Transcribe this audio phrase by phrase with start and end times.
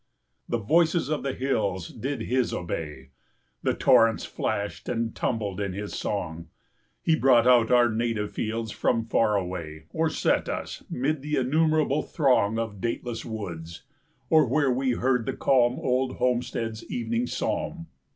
[0.49, 3.11] The voices of the hills did his obey;
[3.61, 6.47] The torrents flashed and tumbled in his song;
[7.03, 12.01] He brought our native fields from far away, 45 Or set us 'mid the innumerable
[12.01, 13.83] throng Of dateless woods,
[14.27, 17.85] or where we heard the calm Old homestead's evening psalm.